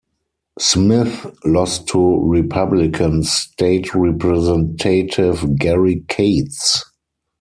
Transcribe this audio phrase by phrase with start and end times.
[0.57, 6.83] Smith lost to Republican state Representative Gary Cates.